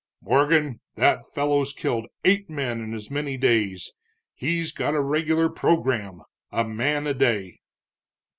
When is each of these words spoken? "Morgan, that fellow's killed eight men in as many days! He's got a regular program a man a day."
"Morgan, 0.23 0.81
that 0.95 1.27
fellow's 1.27 1.73
killed 1.73 2.07
eight 2.25 2.49
men 2.49 2.81
in 2.81 2.95
as 2.95 3.11
many 3.11 3.37
days! 3.37 3.91
He's 4.33 4.71
got 4.71 4.95
a 4.95 4.99
regular 4.99 5.47
program 5.47 6.23
a 6.51 6.63
man 6.63 7.05
a 7.05 7.13
day." 7.13 7.59